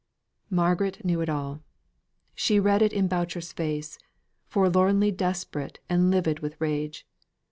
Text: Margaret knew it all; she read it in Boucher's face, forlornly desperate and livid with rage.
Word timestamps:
Margaret 0.49 1.05
knew 1.05 1.21
it 1.21 1.29
all; 1.29 1.61
she 2.33 2.59
read 2.59 2.81
it 2.81 2.91
in 2.91 3.07
Boucher's 3.07 3.53
face, 3.53 3.99
forlornly 4.47 5.11
desperate 5.11 5.77
and 5.89 6.09
livid 6.09 6.39
with 6.39 6.59
rage. 6.59 7.05